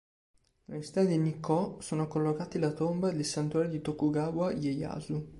Nella 0.65 0.81
città 0.81 1.03
di 1.03 1.15
Nikkō 1.19 1.77
sono 1.79 2.07
collocati 2.07 2.57
la 2.57 2.71
tomba 2.71 3.11
ed 3.11 3.19
il 3.19 3.23
santuario 3.25 3.69
di 3.69 3.81
Tokugawa 3.83 4.51
Ieyasu 4.51 5.23